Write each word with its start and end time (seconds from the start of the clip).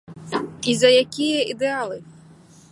І 0.73 0.75
за 0.79 0.89
якія 1.03 1.45
ідэалы? 1.55 1.97